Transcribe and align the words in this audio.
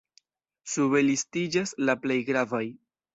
Sube 0.75 1.01
listiĝas 1.07 1.73
la 1.89 1.97
plej 2.07 2.17
gravaj. 2.31 2.63